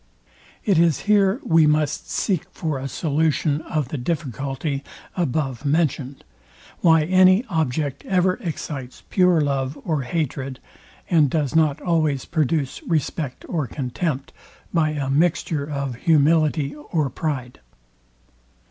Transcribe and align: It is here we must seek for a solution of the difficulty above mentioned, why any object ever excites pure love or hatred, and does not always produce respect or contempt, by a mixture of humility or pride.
It 0.65 0.79
is 0.79 1.01
here 1.01 1.39
we 1.43 1.67
must 1.67 2.09
seek 2.09 2.45
for 2.49 2.79
a 2.79 2.87
solution 2.87 3.61
of 3.61 3.89
the 3.89 3.99
difficulty 3.99 4.83
above 5.15 5.63
mentioned, 5.63 6.23
why 6.79 7.03
any 7.03 7.45
object 7.51 8.03
ever 8.05 8.37
excites 8.41 9.03
pure 9.11 9.41
love 9.41 9.77
or 9.85 10.01
hatred, 10.01 10.59
and 11.07 11.29
does 11.29 11.55
not 11.55 11.79
always 11.81 12.25
produce 12.25 12.81
respect 12.81 13.45
or 13.47 13.67
contempt, 13.67 14.33
by 14.73 14.89
a 14.89 15.07
mixture 15.07 15.69
of 15.69 15.93
humility 15.97 16.73
or 16.73 17.11
pride. 17.11 17.59